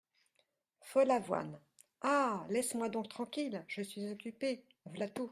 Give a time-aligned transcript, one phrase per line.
[0.81, 1.59] Follavoine
[2.01, 2.47] Ah!
[2.49, 3.63] laisse-moi donc tranquille!
[3.67, 5.29] je suis occupé, v’là tout!